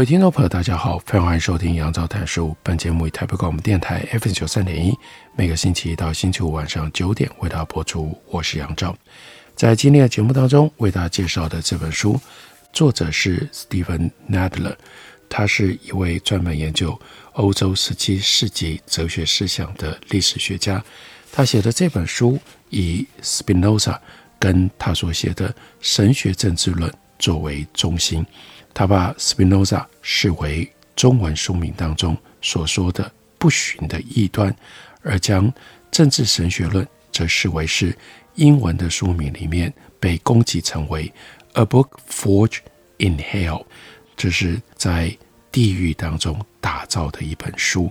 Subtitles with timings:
[0.00, 2.56] 各位听众朋友，大家好，非常欢迎收听杨照谈书。
[2.62, 4.96] 本节目以台北广播电台 FM 九三点一，
[5.36, 8.18] 每个星期一到星期五晚上九点为大家播出。
[8.30, 8.96] 我是杨照，
[9.54, 12.18] 在今天的节目当中为大家介绍的这本书，
[12.72, 14.74] 作者是 Stephen Nadler，
[15.28, 16.98] 他是一位专门研究
[17.34, 20.82] 欧洲十七世纪哲学思想的历史学家。
[21.30, 22.38] 他写的这本书
[22.70, 23.98] 以 Spinoza
[24.38, 25.50] 跟他所写的
[25.82, 28.24] 《神学政治论》作为中心。
[28.72, 34.54] 他把 Spinoza 视为中文书名当中所说的不寻的异端，
[35.02, 35.52] 而将
[35.90, 37.96] 政治神学论则视为是
[38.34, 41.12] 英文的书名里面被攻击成为
[41.54, 42.60] a book forged
[42.98, 43.64] in hell，
[44.16, 45.16] 这是在
[45.50, 47.90] 地狱当中打造的一本书。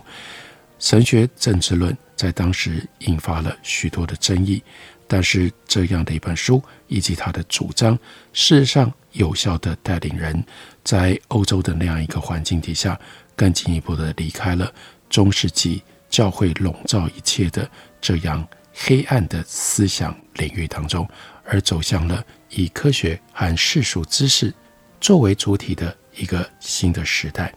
[0.79, 4.63] 神学政治论在当时引发了许多的争议。
[5.11, 7.97] 但是这样的一本书以及他的主张，
[8.31, 10.43] 事实上有效的带领人
[10.83, 12.99] 在欧洲的那样一个环境底下，
[13.35, 14.71] 更进一步地离开了
[15.09, 21.07] 中世纪教会笼罩一切的这样黑暗的思想领域当中，
[21.43, 24.53] 而走向了以科学和世俗知识
[25.01, 27.53] 作为主体的一个新的时代。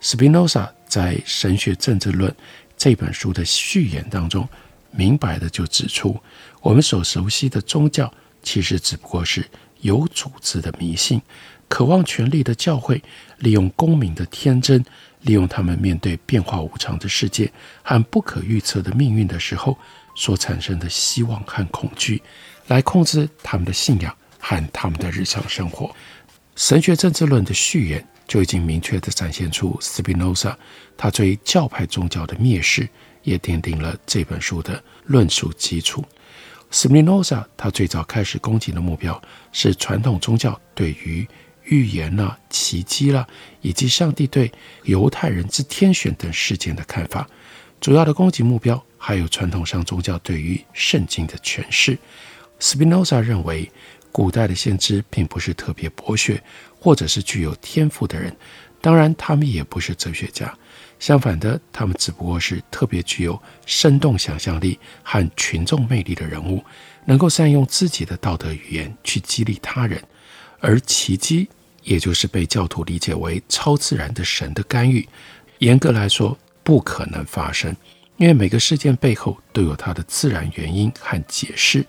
[0.00, 2.30] 斯宾诺莎在《神学政治论》
[2.76, 4.48] 这本书的序言当中，
[4.90, 6.20] 明白地就指出。
[6.60, 8.12] 我们所熟悉的宗教，
[8.42, 9.48] 其实只不过是
[9.82, 11.20] 有组织的迷信，
[11.68, 13.00] 渴望权力的教会，
[13.38, 14.84] 利用公民的天真，
[15.20, 19.76] 利用他们面对变化无常的世界和不可预测的命运的时候
[20.14, 22.22] 所产生的希望和恐惧，
[22.66, 25.94] 来控制他们的信仰和他们的日常生活。
[26.56, 30.56] 神学政治论的序言就已经明确地展现出斯宾诺萨
[30.96, 32.88] 他对教派宗教的蔑视，
[33.22, 36.04] 也奠定了这本书的论述基础。
[36.72, 39.20] 斯宾诺萨他最早开始攻击的目标
[39.52, 41.28] 是传统宗教对于
[41.64, 43.26] 预言啦、奇迹啦，
[43.60, 44.50] 以及上帝对
[44.84, 47.28] 犹太人之天选等事件的看法。
[47.78, 51.96] 主要的攻击目标还有传统上宗教对于圣经的诠释。
[52.58, 53.70] 斯宾诺萨认为，
[54.10, 56.42] 古代的先知并不是特别博学
[56.80, 58.34] 或者是具有天赋的人，
[58.80, 60.52] 当然他们也不是哲学家。
[61.02, 63.36] 相反的，他们只不过是特别具有
[63.66, 66.64] 生动想象力和群众魅力的人物，
[67.04, 70.00] 能够善用自己的道德语言去激励他人。
[70.60, 71.48] 而奇迹，
[71.82, 75.04] 也就是被教徒理解为超自然的神的干预，
[75.58, 77.74] 严格来说不可能发生，
[78.16, 81.84] 因为每个事件背后都有它的自然原因和解释。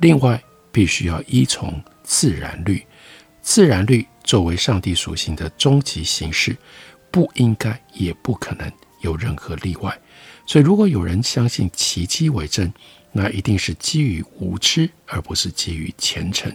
[0.00, 2.84] 另外，必须要依从自然律，
[3.40, 6.56] 自然律作为上帝属性的终极形式。
[7.16, 9.98] 不应该，也不可能有任何例外。
[10.44, 12.70] 所以，如果有人相信奇迹为真，
[13.10, 16.54] 那一定是基于无知，而不是基于虔诚。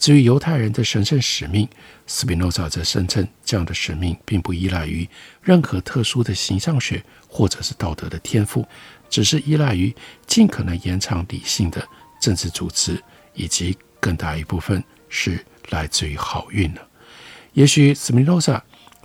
[0.00, 1.68] 至于犹太人的神圣使命，
[2.08, 5.08] 斯宾诺萨则声称，这样的使命并不依赖于
[5.40, 8.66] 任何特殊的形象学或者是道德的天赋，
[9.08, 9.94] 只是依赖于
[10.26, 11.86] 尽可能延长理性的
[12.20, 13.00] 政治组织，
[13.34, 15.38] 以及更大一部分是
[15.68, 16.88] 来自于好运了。
[17.52, 18.60] 也许斯宾诺萨。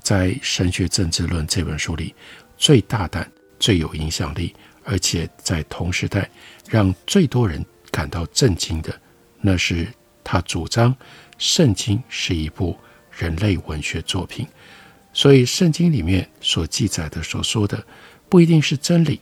[0.08, 2.16] 在《神学政治论》这本书里，
[2.56, 3.30] 最大胆、
[3.60, 6.30] 最有影响力，而且在同时代
[6.70, 9.02] 让最多人感到震惊的，
[9.42, 9.86] 那是
[10.24, 10.96] 他主张
[11.38, 12.74] 圣经是一部
[13.12, 14.48] 人类文学作品。
[15.12, 17.86] 所以，圣经里面所记载的、所说的，
[18.30, 19.20] 不一定是真理。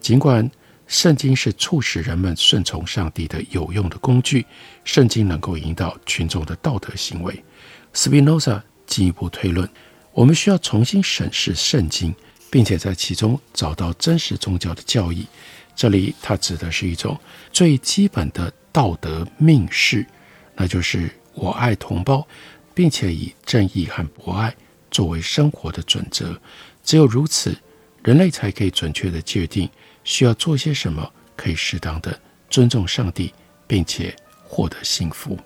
[0.00, 0.50] 尽管
[0.88, 4.44] 圣经是促使人们顺从上帝的有用的工具，
[4.82, 7.44] 圣经能够引导群众的道德行为。
[7.92, 9.70] 斯宾诺莎进一步推论。
[10.14, 12.14] 我们需要重新审视圣经，
[12.48, 15.26] 并且在其中找到真实宗教的教义。
[15.74, 17.18] 这里它指的是一种
[17.52, 20.06] 最基本的道德命式，
[20.54, 22.24] 那就是我爱同胞，
[22.72, 24.54] 并且以正义和博爱
[24.88, 26.40] 作为生活的准则。
[26.84, 27.56] 只有如此，
[28.04, 29.68] 人类才可以准确地界定
[30.04, 32.16] 需要做些什么，可以适当地
[32.48, 33.34] 尊重上帝，
[33.66, 34.14] 并且
[34.44, 35.36] 获得幸福。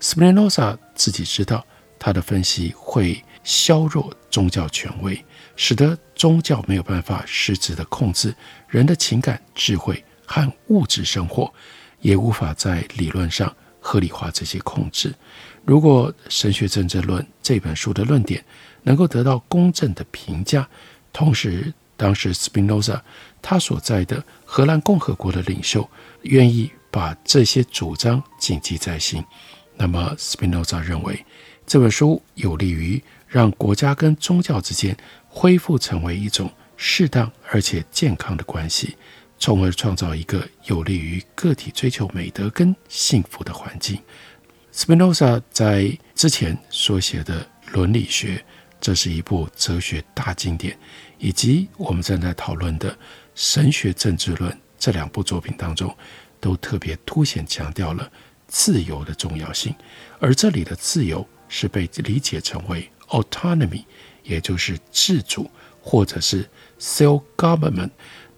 [0.00, 1.64] 斯宾诺萨自己知道，
[1.98, 3.24] 他的分析会。
[3.46, 8.34] 削弱宗教权威，使得宗教没有办法实质的控制
[8.66, 11.54] 人的情感、智慧和物质生活，
[12.00, 15.14] 也无法在理论上合理化这些控制。
[15.64, 18.44] 如果《神学政治论》这本书的论点
[18.82, 20.68] 能够得到公正的评价，
[21.12, 23.00] 同时当时斯宾诺萨
[23.40, 25.88] 他所在的荷兰共和国的领袖
[26.22, 29.24] 愿意把这些主张谨记在心，
[29.76, 31.24] 那么斯宾诺萨认为
[31.64, 34.96] 这本书有利于让国家跟宗教之间
[35.28, 38.96] 恢复成为一种适当而且健康的关系。
[39.38, 44.00] 从而创造一个有利于个体追求美德跟幸福的环境。
[44.72, 48.36] 斯宾诺萨在之前所写的《伦理学》，
[48.80, 50.78] 这是一部哲学大经典，
[51.18, 52.90] 以及我们正在讨论的
[53.34, 55.94] 《神学政治论》这两部作品当中，
[56.40, 58.10] 都特别凸显强调了
[58.46, 59.74] 自由的重要性。
[60.18, 63.84] 而这里的自由是被理解成为 autonomy，
[64.22, 65.50] 也就是自主，
[65.80, 66.48] 或者是
[66.78, 67.90] self-government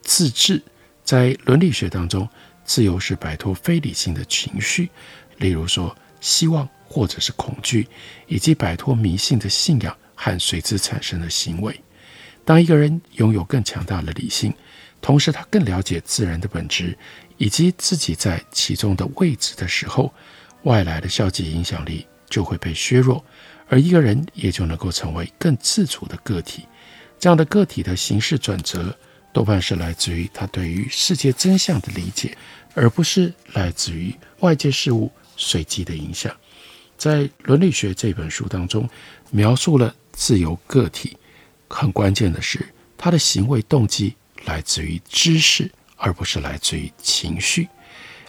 [0.03, 0.63] 自治。
[1.05, 2.29] 在伦理学当中，
[2.65, 4.91] 自由是摆脱非理性的情绪，
[5.39, 7.89] 例如说希望或者是恐惧，
[8.27, 11.81] 以及摆脱迷信的信仰和随之产生的行为。
[12.45, 14.53] 当一个人拥有更强大的理性，
[15.01, 16.97] 同时他更了解自然的本质
[17.37, 20.13] 以及自己在其中的位置的时候，
[20.65, 23.25] 外来的消极影响力就会被削弱，
[23.69, 26.65] 而一个人也就能够成为更自主的个体。
[27.19, 28.97] 这样的个体的行事准则。
[29.31, 32.37] 多半是来自于他对于世界真相的理解，
[32.75, 36.35] 而不是来自于外界事物随机的影响。
[36.97, 38.89] 在《伦理学》这本书当中，
[39.31, 41.17] 描述了自由个体。
[41.69, 42.67] 很关键的是，
[42.97, 44.15] 他的行为动机
[44.47, 47.69] 来自于知识，而不是来自于情绪。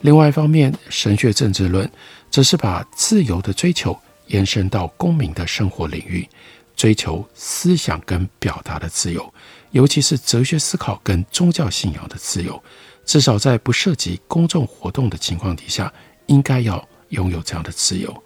[0.01, 1.87] 另外一方面，《神学政治论》
[2.29, 3.97] 则是把自由的追求
[4.29, 6.27] 延伸到公民的生活领域，
[6.75, 9.31] 追求思想跟表达的自由。
[9.71, 12.63] 尤其是哲学思考跟宗教信仰的自由，
[13.05, 15.93] 至少在不涉及公众活动的情况底下，
[16.25, 18.23] 应该要拥有这样的自由。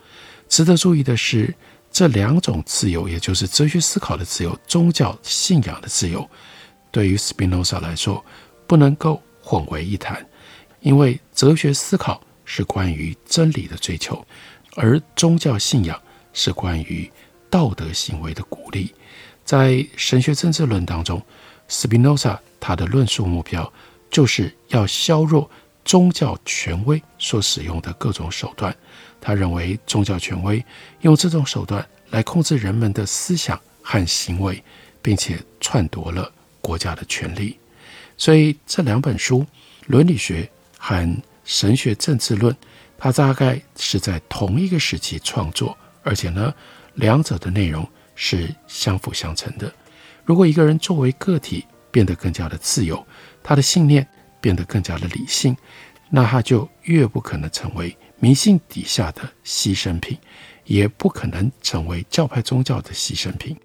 [0.47, 1.53] 值得注意的是，
[1.91, 6.29] 这两种自由，也就是哲学思考的自由、宗教信仰的自由，
[6.91, 8.23] 对于 Spinoza 来说，
[8.65, 10.25] 不能够混为一谈，
[10.79, 14.25] 因为哲学思考是关于真理的追求，
[14.75, 15.99] 而宗教信仰
[16.33, 17.09] 是关于
[17.49, 18.93] 道德行为的鼓励。
[19.45, 21.21] 在神学政治论当中，
[21.67, 23.71] 斯宾诺萨他的论述目标
[24.09, 25.49] 就是要削弱
[25.83, 28.75] 宗教权威所使用的各种手段。
[29.19, 30.63] 他认为宗教权威
[31.01, 34.63] 用这种手段来控制人们的思想和行为，
[35.01, 36.31] 并且篡夺了
[36.61, 37.57] 国家的权利。
[38.17, 39.39] 所以这两本书
[39.87, 40.43] 《伦理学》
[40.77, 40.95] 和
[41.43, 42.53] 《神学政治论》，
[42.97, 46.53] 它大概是在同一个时期创作，而且呢，
[46.95, 47.87] 两者的内容。
[48.15, 49.73] 是相辅相成的。
[50.23, 53.03] 如果一个人作为个体变得更加的自由，
[53.41, 54.07] 他的信念
[54.39, 55.57] 变得更加的理性，
[56.11, 60.15] 那他就越不可能成为迷信底下的牺牲品，
[60.65, 63.57] 也不可能成为教派宗教的牺牲品。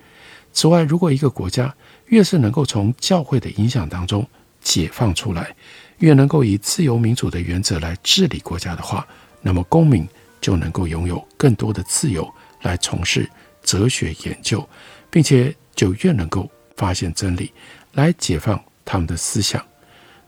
[0.50, 1.74] 此外，如果一个国家
[2.06, 4.26] 越是能够从教会的影响当中
[4.62, 5.54] 解放出来，
[5.98, 9.06] 越能够以自由民主的原则来治理国家的话，
[9.42, 10.06] 那么公民
[10.40, 12.28] 就能够拥有更多的自由
[12.62, 13.28] 来从事。
[13.64, 14.66] 哲学研究，
[15.10, 17.52] 并且就越能够发现真理，
[17.92, 19.62] 来解放他们的思想。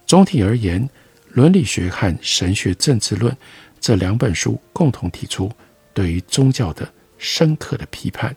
[0.06, 0.86] 总体而言，
[1.28, 3.32] 《伦理学》和《神学政治论》
[3.80, 5.50] 这两本书共同提出
[5.94, 8.36] 对于宗教的深刻的批判。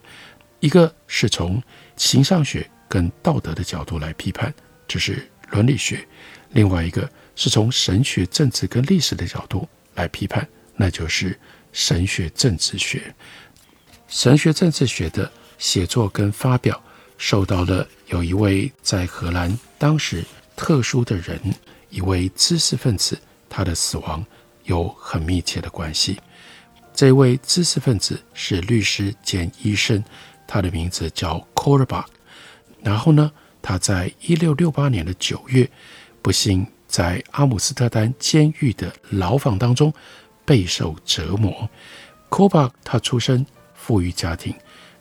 [0.61, 1.61] 一个是从
[1.97, 4.53] 形上学跟道德的角度来批判，
[4.87, 5.97] 这是伦理学；
[6.51, 11.39] 另外一个是从神学、政治跟历史的角度来批判，那就是
[11.71, 13.13] 神学政治学。
[14.07, 16.81] 神学政治学的写作跟发表，
[17.17, 20.23] 受到了有一位在荷兰当时
[20.55, 21.39] 特殊的人，
[21.89, 23.17] 一位知识分子，
[23.49, 24.23] 他的死亡
[24.65, 26.19] 有很密切的关系。
[26.93, 30.03] 这位知识分子是律师兼医生，
[30.47, 32.05] 他的名字叫 Korbach。
[32.83, 33.31] 然后呢，
[33.63, 35.67] 他在一六六八年的九月，
[36.21, 39.91] 不幸在阿姆斯特丹监狱的牢房当中
[40.45, 41.67] 备受折磨。
[42.29, 43.43] k o b a 他出身。
[43.73, 44.55] 富裕家庭，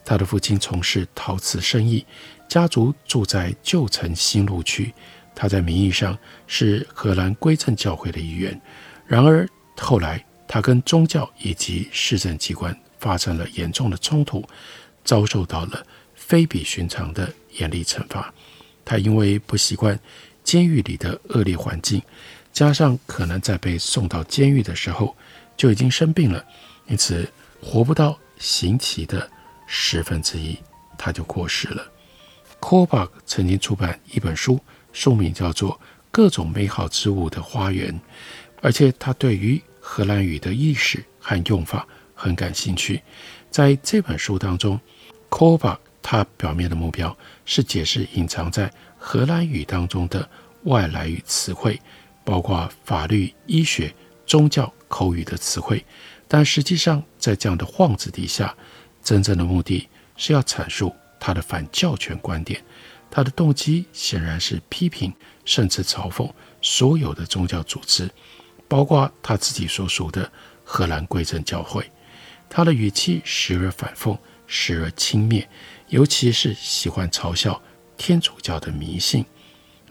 [0.04, 2.04] 他的父亲从事陶瓷生意，
[2.48, 4.92] 家族住在旧城新路区。
[5.36, 6.18] 他在名义上
[6.48, 8.60] 是荷兰归正教会的一员，
[9.06, 14.44] 然而后来他跟宗教以及市政机关发生了严重的冲突，
[15.04, 18.34] 遭受到了非比寻常的严厉惩罚。
[18.84, 19.96] 他因为不习惯
[20.52, 22.02] 监狱里的恶劣环境，
[22.52, 25.16] 加上可能在被送到监狱的时候
[25.56, 26.44] 就已经生病了，
[26.88, 27.26] 因此
[27.62, 28.18] 活不到。
[28.36, 29.30] 刑期的
[29.66, 30.58] 十分之一，
[30.98, 31.90] 他就过世了。
[32.60, 34.60] Korbach 曾经出版一本书，
[34.92, 35.72] 书名叫做
[36.10, 37.90] 《各种美好之物的花园》，
[38.60, 43.00] 而且他对于荷兰语的意识和用法很感兴趣。
[43.50, 44.78] 在这本书当中
[45.30, 47.16] ，Kohlbach 他表面的目标
[47.46, 48.70] 是解释隐藏在
[49.04, 50.26] 荷兰语当中的
[50.62, 51.78] 外来语词汇，
[52.24, 53.92] 包括法律、医学、
[54.24, 55.84] 宗教、口语的词汇。
[56.28, 58.56] 但实际上，在这样的幌子底下，
[59.02, 62.62] 真正的目的是要阐述他的反教权观点。
[63.10, 65.12] 他的动机显然是批评
[65.44, 66.30] 甚至嘲讽
[66.62, 68.08] 所有的宗教组织，
[68.68, 70.30] 包括他自己所属的
[70.62, 71.84] 荷兰归正教会。
[72.48, 74.16] 他的语气时而反讽，
[74.46, 75.44] 时而轻蔑，
[75.88, 77.60] 尤其是喜欢嘲笑
[77.96, 79.24] 天主教的迷信。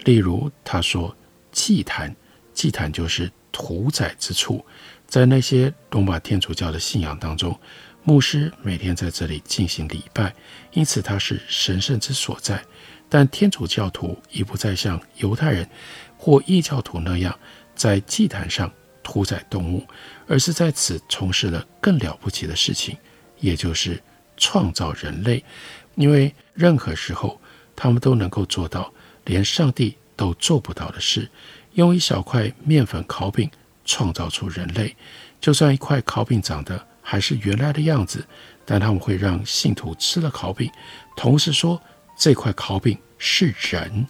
[0.06, 1.16] 例如，他说
[1.52, 2.16] ：“祭坛，
[2.54, 4.66] 祭坛就是屠宰之处，
[5.08, 7.60] 在那些罗马天主教的信仰当中，
[8.04, 10.34] 牧师每天在这里进行礼拜，
[10.72, 12.64] 因此它是神圣之所在。”
[13.14, 15.70] 但天主教徒已不再像犹太人
[16.18, 17.38] 或异教徒那样
[17.76, 18.72] 在祭坛上
[19.04, 19.86] 屠宰动物，
[20.30, 22.98] 而是在此从事了更了不起的事情，
[23.42, 24.02] 也就是
[24.38, 25.44] 创造人类。
[25.96, 27.41] 因为任何时候，
[27.82, 28.94] 他们都能够做到
[29.26, 31.28] 连上帝都做不到的事：
[31.74, 33.50] 用一小块面粉烤饼
[33.84, 34.96] 创造出人类。
[35.40, 38.24] 就算一块烤饼长得还是原来的样子，
[38.66, 40.70] 但他们会让信徒吃了烤饼，
[41.18, 41.82] 同时说。
[42.16, 44.06] 这块烤饼是人，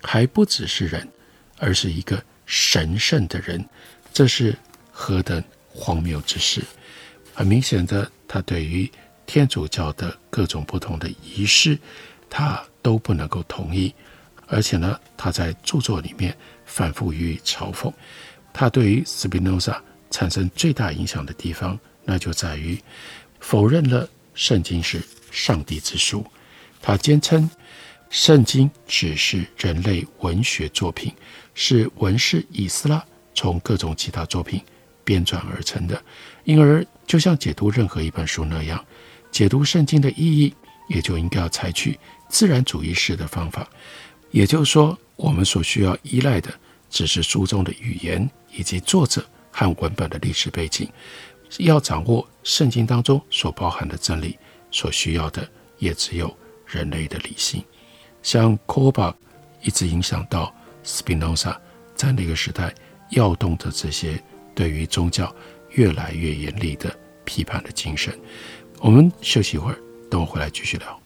[0.00, 1.08] 还不只是人，
[1.58, 3.68] 而是一个神圣的人。
[4.12, 4.56] 这是
[4.92, 6.62] 何等荒谬之事！
[7.34, 8.88] 很明显的，他对于
[9.26, 11.76] 天主教的各种不同的仪式，
[12.30, 13.92] 他都不能够同意。
[14.46, 16.32] 而且呢，他在著作里面
[16.64, 17.92] 反复予以嘲讽。
[18.52, 22.80] 他对于斯宾诺萨产生最大影响的地方，那就在于
[23.40, 25.02] 否认了圣经是
[25.32, 26.24] 上帝之书。
[26.80, 27.50] 他坚称，
[28.08, 31.12] 圣经只是人类文学作品，
[31.54, 34.62] 是文士以斯拉从各种其他作品
[35.02, 36.00] 编撰而成的。
[36.44, 38.82] 因而，就像解读任何一本书那样，
[39.32, 40.54] 解读圣经的意义
[40.88, 41.98] 也就应该要采取
[42.28, 43.68] 自然主义式的方法。
[44.30, 46.52] 也就是说，我们所需要依赖的
[46.90, 50.88] 只是书中的语言以及作者和文本的历史背景。
[51.58, 54.36] 要掌握圣经当中所包含的真理，
[54.70, 56.36] 所需要的也只有。
[56.68, 57.62] 人类的理性，
[58.24, 59.16] 像科尔巴
[59.62, 60.52] 一直影响到
[60.84, 61.56] Spinoza，，
[61.94, 62.74] 在那个时代
[63.10, 64.20] 跃动的这些
[64.52, 65.32] 对于宗教
[65.70, 66.92] 越来越严厉的
[67.24, 68.18] 批判的精神。
[68.80, 69.78] 我们休息一会儿，
[70.10, 71.05] 等我回来继续聊。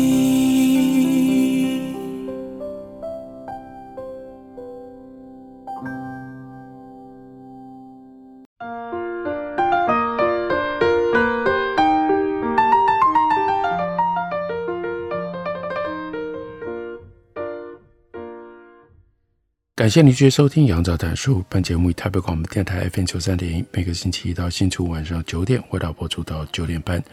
[19.81, 21.39] 感谢您继续收听《杨照谈书》。
[21.49, 27.03] 本节目以台北广播电台 FM 九三点一，每个星期一到星期五晚上九点，为大家播出到九点半。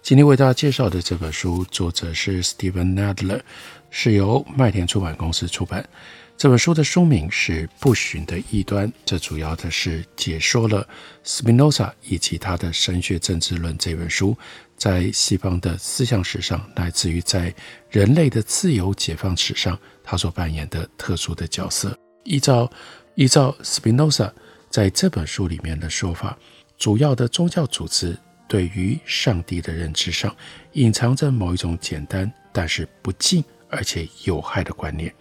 [0.00, 3.42] 今天为大家介绍的这本书，作者是 Steven Nadler，
[3.90, 5.86] 是由麦田出版公司出版。
[6.34, 10.88] 这本书的书名是《不寻的异端》，这主要的是解说了
[11.24, 14.34] 斯宾诺萨以及他的《神学政治论》这本书
[14.78, 17.54] 在西方的思想史上，乃至于在
[17.90, 21.94] 人类的自由解放史上，他所扮演的特殊的角色。
[22.24, 22.70] 依照
[23.14, 24.32] 依照斯宾诺萨
[24.68, 26.36] 在这本书里面的说法，
[26.76, 30.34] 主要的宗教组织对于上帝的认知上，
[30.72, 35.14] 隐藏着某一种简单但是不敬而且有害的观念。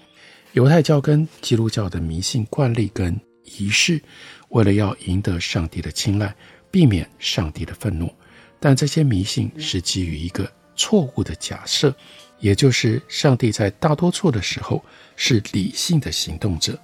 [0.53, 3.19] 犹太教跟基督教的迷信惯例跟
[3.57, 4.01] 仪式，
[4.49, 6.33] 为了要赢得上帝的青睐，
[6.69, 8.11] 避免上帝的愤怒，
[8.59, 11.95] 但这些迷信是基于一个错误的假设，
[12.43, 14.83] 也就是上帝在大多数的时候
[15.15, 16.77] 是理性的行动者。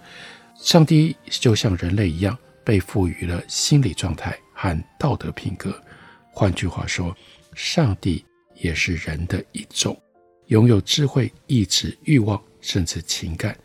[0.55, 5.77] 上帝就像人类一样，被赋予了心理状态和道德品格。
[6.31, 7.13] 换句话说，
[7.55, 8.23] 上帝
[8.55, 10.01] 也是人的一种，
[10.47, 12.41] 拥有智慧、意志、欲望。
[12.61, 13.57] 甚至情感，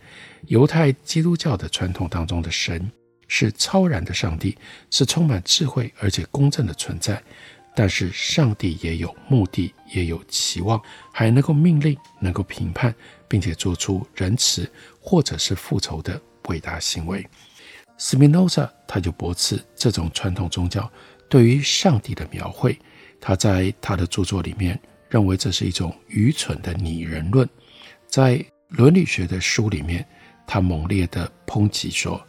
[0.47, 2.89] 犹太基督教的传统当中的神
[3.27, 4.57] 是超然的上帝，
[4.89, 7.21] 是充满智慧而且公正的存在。
[7.75, 10.81] 但是上帝也有目的，也有期望，
[11.13, 12.95] 还能够命令，能够评判，
[13.29, 17.27] 并且做出仁慈或者是复仇的伟大行为。
[17.99, 20.91] 斯宾诺萨他就驳斥这种传统宗教
[21.29, 22.79] 对于上帝的描绘，
[23.21, 27.49] 他在他的著作里面认为这是一种愚蠢的拟人论，
[28.07, 28.45] 在。
[28.69, 30.05] 伦理学的书里面，
[30.49, 32.21] 他猛烈地抨击说，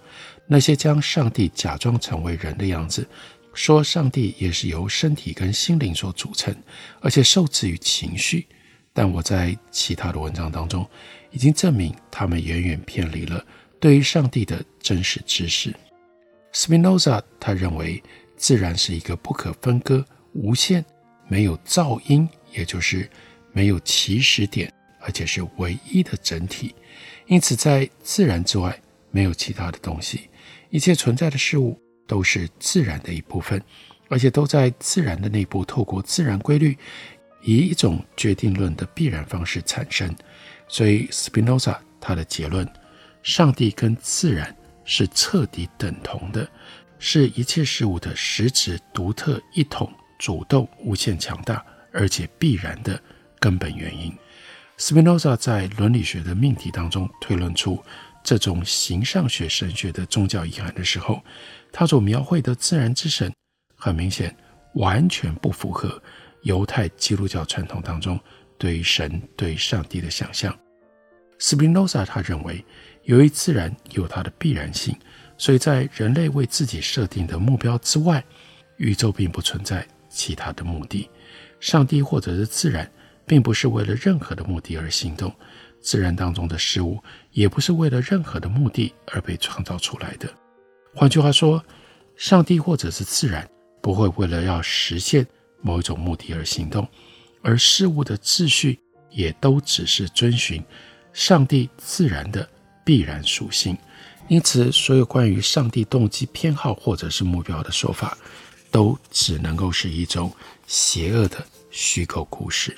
[0.46, 3.08] 那些将上帝假装成为人的样子，
[3.56, 6.56] 说上帝也是由身体跟心灵所组成，
[7.00, 8.46] 而且受制于情绪。
[8.94, 10.88] 但我在其他的文章当中
[11.32, 13.44] 已经证明，他们远远偏离了
[13.80, 15.74] 对于上帝的真实知识。
[16.52, 18.04] 斯宾诺萨他认为，
[18.38, 20.86] 自然是一个不可分割、无限、
[21.28, 23.10] 没有噪音，也就是
[23.52, 24.72] 没有起始点。
[25.08, 26.74] 而且是唯一的整体，
[27.28, 28.76] 因此在自然之外
[29.12, 30.32] 没有其他的东西，
[30.72, 33.62] 一切存在的事物都是自然的一部分，
[34.10, 36.78] 而且都在自然的内部，透过自然规律，
[37.42, 40.14] 以一种决定论的必然方式产生。
[40.68, 42.68] 所以，斯宾诺萨他的结论：
[43.24, 46.48] 上帝跟自然是彻底等同的，
[47.00, 53.00] 是一切事物的实质、独特、一统、主动、无限强大，而且必然的
[53.40, 54.12] 根本原因。
[54.78, 57.82] 斯宾诺萨在伦理学的命题当中推论出
[58.26, 61.22] 这种形上学神学的宗教意涵的时候，
[61.72, 63.32] 他所描绘的自然之神，
[63.76, 64.36] 很明显
[64.74, 66.02] 完全不符合
[66.42, 68.20] 犹太基督教传统当中
[68.58, 70.58] 对于神、对上帝的想象。
[71.38, 72.66] 斯宾诺萨他认为，
[73.04, 74.98] 由于自然有它的必然性，
[75.38, 78.24] 所以在人类为自己设定的目标之外，
[78.78, 81.08] 宇宙并不存在其他的目的，
[81.60, 82.92] 上帝或者是自然。
[83.28, 85.34] 并不是为了任何的目的而行动，
[85.86, 90.28] 自然当中的事物也不是为了任何的目的而被创造出来的。
[90.96, 91.64] 换句话说，
[92.16, 93.48] 上帝或者是自然
[93.84, 95.26] 不会为了要实现
[95.62, 96.88] 某一种目的而行动，
[97.44, 98.80] 而事物的秩序
[99.12, 100.64] 也都只是遵循
[101.14, 102.50] 上帝自然的
[102.84, 103.78] 必然属性。
[104.28, 108.18] 因此，所有关于上帝动机、偏好或者是目标的说法，
[108.72, 110.34] 都只能够是一种
[110.66, 112.76] 邪恶的虚构故事。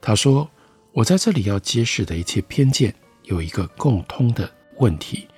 [0.00, 0.50] 他说
[0.98, 5.28] ：“我在这里要揭示的一切偏见有一个共通的问题：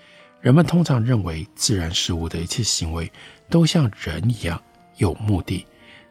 [0.40, 3.12] 人们通常认为自然事物的一切行为
[3.50, 4.58] 都像人一样
[4.96, 5.66] 有目的。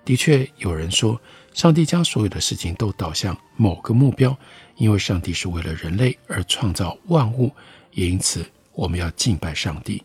[0.05, 1.19] 的确，有人说
[1.51, 4.37] 上帝将所有的事情都导向某个目标，
[4.75, 7.51] 因为上帝是为了人类而创造万物，
[7.93, 10.03] 也因此我们要敬拜上帝。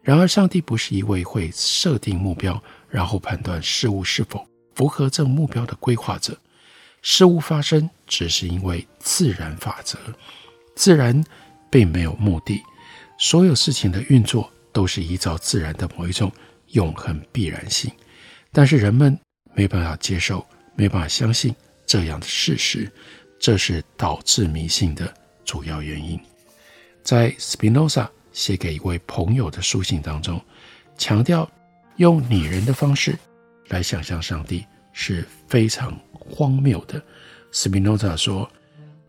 [0.00, 2.58] 然而，上帝不是一位会设定目标，
[2.88, 6.38] 然后判断事物是否符合这目标的规划者。”
[7.04, 9.98] 事物发生只是因为自然法则，
[10.76, 11.24] 自然
[11.70, 12.60] 并没有目的，
[13.18, 16.30] 所有事情的运作都是依照自然的某一种
[16.72, 17.90] 永恒必然性。
[18.52, 19.18] 但是人们
[19.54, 22.92] 没办法接受，没办法相信这样的事实，
[23.40, 25.10] 这是导致迷信的
[25.42, 26.20] 主要原因。
[27.02, 30.38] 在 Spinoza 写给一位朋友的书信当中，
[30.98, 31.50] 强调
[31.96, 33.18] 用拟人的方式
[33.68, 37.02] 来想象上帝是非常荒谬的，
[37.54, 38.50] 斯宾诺莎说，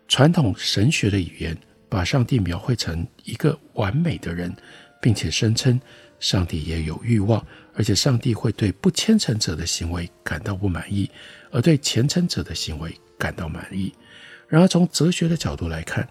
[0.05, 4.53] 传统神学的语言把上帝描绘成一个完美的人，
[5.01, 5.79] 并且声称
[6.19, 11.09] 上帝也有欲望，而且上帝会对不虔诚者的行为感到不满意，
[11.51, 13.93] 而对虔诚者的行为感到满意。
[14.49, 16.05] 然而，从哲学的角度来看，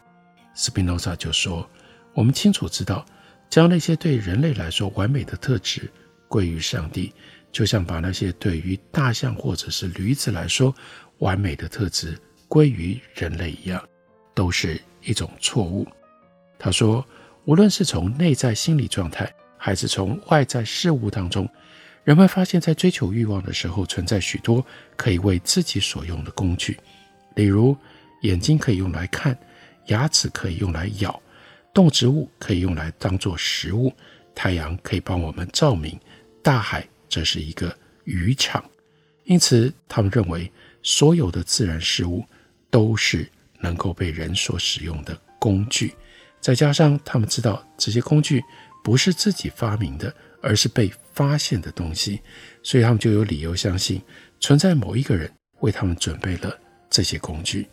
[0.55, 1.68] 斯宾诺莎就说，
[2.14, 3.05] 我们清楚知道，
[3.51, 5.83] 将那些对人类来说完美的特质
[6.29, 7.12] 归于上帝。
[7.53, 10.75] 就像把那些对于大象或者是驴子来说
[11.22, 13.82] 完美的特质归于人类一样，
[14.35, 15.87] 都是一种错误。
[16.58, 17.04] 他说，
[17.44, 21.48] 无论是从内在心理状态，还是从外在事物当中，
[22.02, 24.64] 人们发现，在追求欲望的时候，存在许多
[24.96, 26.76] 可以为自己所用的工具。
[27.37, 27.76] 例如，
[28.22, 29.38] 眼睛可以用来看，
[29.87, 31.22] 牙齿可以用来咬，
[31.72, 33.92] 动植物可以用来当做食物，
[34.35, 35.98] 太阳可以帮我们照明，
[36.42, 36.87] 大海。
[37.12, 38.64] 则是一个渔场，
[39.24, 40.50] 因此他们认为
[40.83, 42.25] 所有的自然事物
[42.71, 43.29] 都是
[43.61, 45.95] 能够被人所使用的工具。
[46.40, 48.42] 再加上他们知道这些工具
[48.83, 52.21] 不是自己发明的，而是被发现的东西，
[52.62, 54.03] 所以他们就有理由相信
[54.40, 56.59] 存在某一个人为他们准备了
[56.90, 57.68] 这些工具。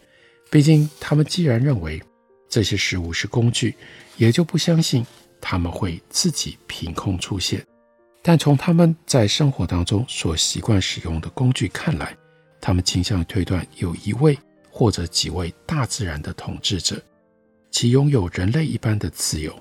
[0.52, 2.02] 毕竟，他们既然认为
[2.48, 3.76] 这些事物是工具，
[4.17, 5.06] 也就不相信
[5.41, 7.65] 他们会自己凭空出现。
[8.22, 12.15] 但从他们在生活当中所习惯使用的工具看来，
[12.62, 14.38] 他们倾向推断有一位
[14.69, 17.02] 或者几位大自然的统治者。
[17.72, 19.54] 其拥有人类一般的自由，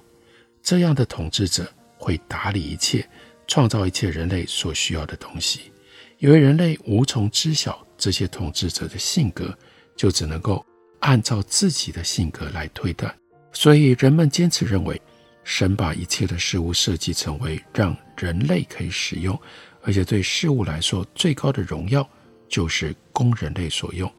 [0.62, 3.06] 这样的统治者会打理一切，
[3.46, 5.72] 创造一切人类所需要的东西。
[6.18, 9.56] 因为人类无从知晓这些统治者的性格，
[9.94, 10.64] 就只能够
[11.00, 13.14] 按照自己的性格来推断。
[13.52, 15.00] 所以人们坚持认为，
[15.44, 19.38] 神把一切的事物设计成为让人类可以使用，
[19.82, 22.08] 而且对事物来说最高的荣耀
[22.48, 24.10] 就是供人类所用。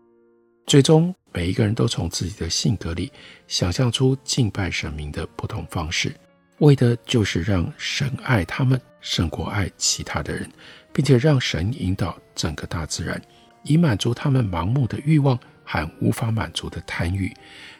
[0.65, 3.11] 最终，每一个人都从自己的性格里
[3.47, 6.13] 想象出敬拜神明的不同方式，
[6.59, 10.47] 为的就是让神爱他们胜过爱其他的人，
[10.93, 13.19] 并且让神引导整个大自然，
[13.63, 17.33] 以满足他们盲目的欲望和无法满足的贪欲。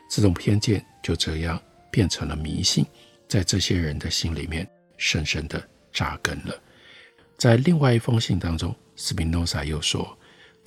[0.10, 2.84] 这种偏见就这样变成了迷信，
[3.28, 5.62] 在这些人的心里面深深地
[5.94, 6.60] 扎根了。
[7.38, 10.18] 在另外一封信当中，斯宾诺莎又说：“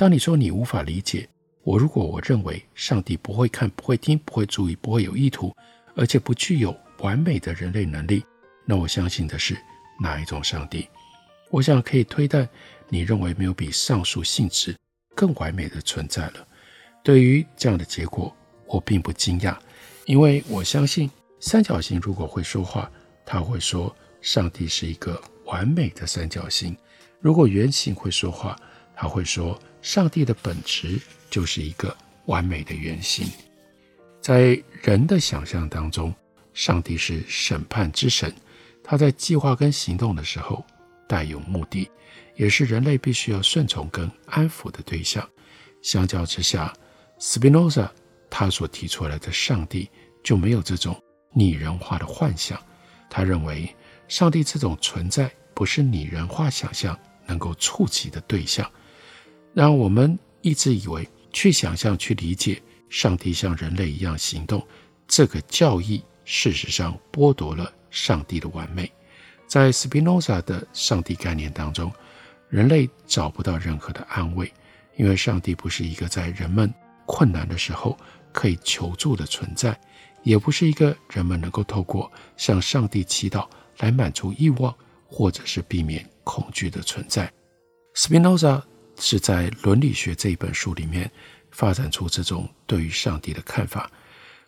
[0.02, 1.28] 当你说你无法理解。”
[1.62, 5.54] 我如果我认为上帝不会看、不会听、不会注意、不会有意图，
[5.94, 8.24] 而且不具有完美的人类能力，
[8.64, 9.56] 那我相信的是
[10.00, 10.88] 哪一种上帝？
[11.52, 12.48] 我想可以推断，
[12.88, 14.76] 你认为没有比上述性质
[15.14, 16.48] 更完美的存在了。
[17.04, 18.36] 对于这样的结果，
[18.66, 19.56] 我并不惊讶，
[20.06, 22.90] 因为我相信三角形如果会说话，
[23.24, 26.74] 他会说上帝是一个完美的三角形；
[27.20, 28.58] 如果圆形会说话，
[28.96, 30.98] 他会说上帝的本质。
[31.32, 33.26] 就是一个完美的原型。
[34.20, 36.14] 在人的想象当中，
[36.52, 38.30] 上帝是审判之神，
[38.84, 40.62] 他在计划跟行动的时候
[41.08, 41.90] 带有目的，
[42.36, 45.26] 也是人类必须要顺从跟安抚的对象。
[45.80, 46.70] 相较之下，
[47.18, 47.90] 斯宾诺萨
[48.28, 49.88] 他所提出来的上帝
[50.22, 52.62] 就没有这种拟人化的幻想。
[53.08, 53.74] 他认为，
[54.06, 56.94] 上帝这种存在不是拟人化想象
[57.26, 58.70] 能够触及的对象，
[59.54, 61.08] 让我们一直以为。
[61.34, 62.60] 去想象、去理解
[62.90, 64.62] 上帝像人类一样行动，
[65.08, 68.92] 这个教义事实上剥夺了上帝的完美。
[69.46, 71.90] 在 Spinoza 的上帝概念当中，
[72.50, 74.52] 人类找不到任何的安慰，
[74.98, 76.70] 因为上帝不是一个在人们
[77.06, 77.96] 困难的时候
[78.30, 79.74] 可以求助的存在，
[80.22, 87.32] 也不是一个人们能够透过向上帝祈祷来满足欲望或者是避免恐惧的存在。
[87.94, 88.62] Spinoza。
[88.98, 91.10] 是在《伦理学》这一本书里面
[91.50, 93.90] 发展出这种对于上帝的看法。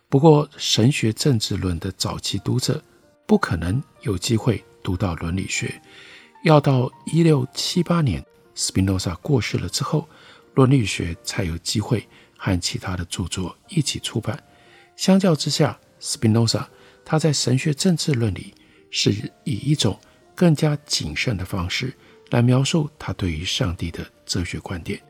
[0.07, 2.81] 不过，神学政治论的早期读者
[3.25, 5.81] 不可能有机会读到伦理学，
[6.43, 10.07] 要到一六七八年斯宾诺萨过世了之后，
[10.53, 14.41] 伦理学才有机会和其他的著作一起出版。
[14.95, 16.69] 相较之下，斯宾诺萨
[17.03, 18.53] 他在神学政治论里
[18.89, 19.11] 是
[19.43, 19.99] 以一种
[20.33, 21.93] 更加谨慎的方式
[22.29, 25.01] 来描述他对于上帝的哲学观点，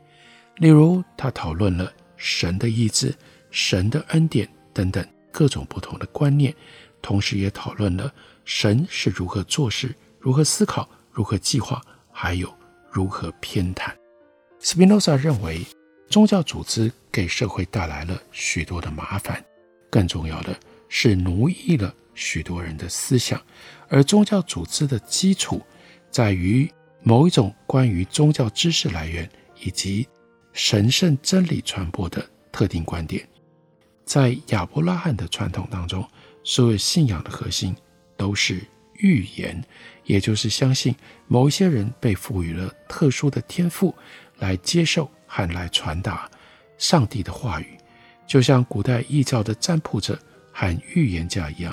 [0.56, 3.14] 例如他讨论了神的意志、
[3.50, 6.54] 神的恩典等等各种不同的观念，
[7.02, 8.12] 同时也讨论了
[8.44, 12.52] 神是如何做事、如何思考、如何计划，还有
[12.90, 13.90] 如何偏袒。
[14.58, 15.66] 斯宾诺萨认为，
[16.08, 19.44] 宗教组织给社会带来了许多的麻烦，
[19.90, 23.40] 更重要的是奴役了许多人的思想，
[23.88, 25.60] 而宗教组织的基础
[26.10, 26.70] 在于。
[27.08, 29.30] 某一种关于宗教知识来源
[29.62, 30.08] 以及
[30.52, 33.24] 神圣真理传播的特定观点，
[34.04, 36.04] 在亚伯拉罕的传统当中，
[36.42, 37.72] 所有信仰的核心
[38.16, 38.60] 都是
[38.94, 39.62] 预言，
[40.02, 40.92] 也就是相信
[41.28, 43.94] 某一些人被赋予了特殊的天赋，
[44.38, 46.28] 来接受和来传达
[46.76, 47.78] 上帝的话语，
[48.26, 50.18] 就像古代异教的占卜者
[50.50, 51.72] 和预言家一样。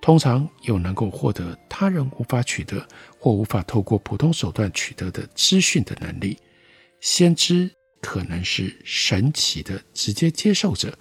[0.00, 2.86] 通常有能够获得他人无法取得
[3.18, 6.38] 或无法透过普通手段取得的资讯的能力。
[7.00, 10.98] 先知可能是神奇的直接接受者，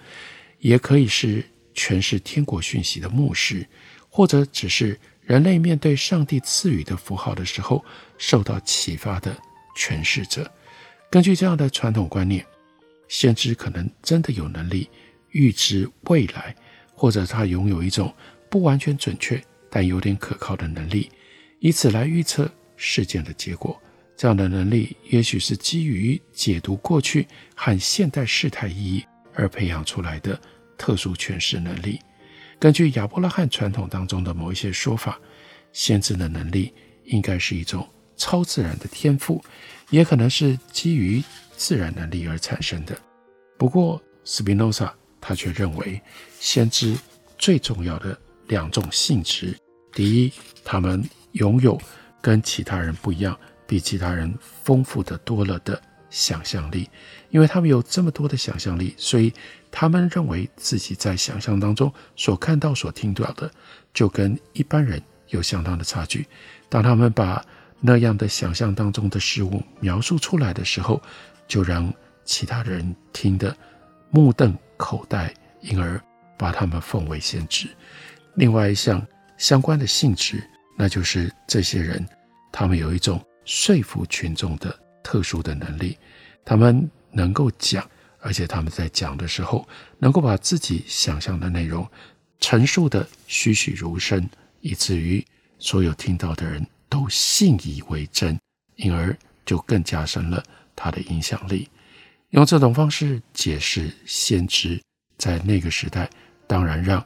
[0.60, 3.66] 也可以是诠释天国讯息的牧师，
[4.10, 7.84] 或者只是人类面对上帝赐予的符号的时候
[8.18, 9.34] 受到启发的
[9.78, 10.52] 诠释者。
[11.10, 12.46] 根据这样的传统观念，
[13.08, 14.90] 先知可能真的有能力
[15.32, 16.54] 预知未来，
[16.94, 18.14] 或者他拥有一种。
[18.50, 21.10] 不完全准确，但有点可靠的能力，
[21.60, 23.80] 以此来预测事件的结果。
[24.18, 30.38] 这样的能力也许是基于解读过去和现代事态意义而培养出来的
[30.78, 32.00] 特殊诠释能力。
[32.60, 35.18] 根据亚伯拉罕传统当中的某一些说法，
[35.72, 36.74] 先知的能力
[37.06, 39.42] 应该是一种超自然的天赋，
[39.90, 41.24] 也可能是基于
[41.56, 42.94] 自然能力而产生的。
[43.58, 46.02] 不过，斯宾诺萨他却认为，
[46.42, 46.98] 先知
[47.38, 49.58] 最重要的两种性质：
[49.94, 50.34] 第一，
[50.66, 51.80] 他们拥有
[52.22, 56.90] 跟其他人不一样、比其他人丰富的多了的想象力，
[57.30, 59.32] 因为他们有这么多的想象力，所以
[59.72, 63.50] 他们认为自己在想象当中所看到、所听到的，
[63.94, 66.28] 就跟一般人有相当的差距。
[66.68, 67.46] 当他们把
[67.80, 71.02] 那样的想象当中的事物描述出来的时候，
[71.48, 71.94] 就让
[72.26, 73.56] 其他人听得
[74.10, 76.02] 目瞪口呆，因而
[76.36, 77.70] 把他们奉为先知。
[78.36, 79.06] 另外一项
[79.38, 80.44] 相关的性质，
[80.78, 82.08] 那就是这些人，
[82.52, 85.98] 他们有一种说服群众的特殊的能力，
[86.46, 87.88] 他们能够讲，
[88.20, 91.86] 而且他们在讲的时候，能够把自己想象的内容
[92.40, 94.30] 陈述得栩栩如生，
[94.62, 95.26] 以至于
[95.58, 98.40] 所有听到的人都信以为真，
[98.76, 99.16] 因而
[99.46, 100.44] 就更加深了
[100.76, 101.68] 他的影响力。
[102.30, 104.80] 用这种方式解释先知，
[105.18, 106.10] 在那个时代，
[106.48, 107.04] 当然让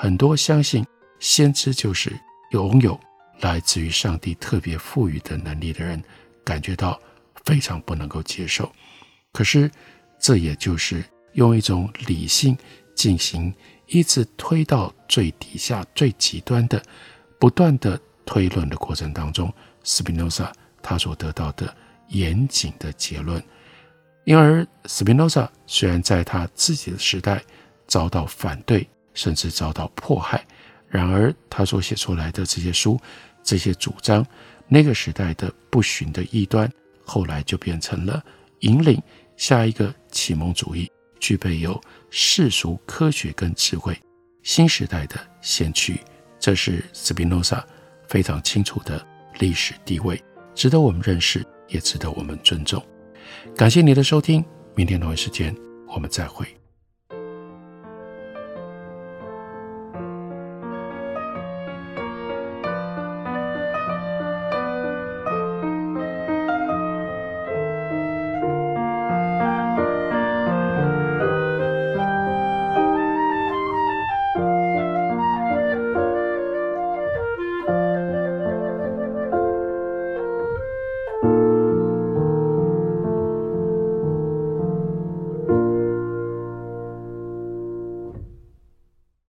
[0.00, 0.86] 很多相信
[1.18, 2.16] 先知就是
[2.52, 2.96] 拥有
[3.40, 6.00] 来自于上帝特别赋予的能力的人，
[6.44, 6.96] 感觉到
[7.44, 8.70] 非常不能够接受。
[9.32, 9.68] 可是，
[10.20, 12.56] 这也就是用一种理性
[12.94, 13.52] 进行
[13.86, 16.80] 一直推到最底下、最极端的、
[17.40, 23.42] 不断的推论的过程当中，斯宾诺莎他所得到的严谨的结论。
[24.22, 27.42] 因而，斯宾诺莎虽然在他自己的时代
[27.88, 30.46] 遭到反对，甚至遭到迫害，
[30.88, 32.96] 然而他所写出来的这些书、
[33.42, 34.24] 这些主张，
[34.68, 36.70] 那个时代的不驯的异端，
[37.04, 38.24] 后来就变成了
[38.60, 39.02] 引领
[39.36, 43.98] 下一个启蒙主义，具备有世俗科学跟智慧
[44.44, 46.00] 新时代的先驱。
[46.38, 47.66] 这是斯宾诺莎
[48.06, 49.04] 非常清楚的
[49.40, 50.22] 历史地位，
[50.54, 52.80] 值得我们认识，也值得我们尊重。
[53.56, 54.44] 感谢你的收听，
[54.76, 55.52] 明天同一时间
[55.88, 56.46] 我们再会。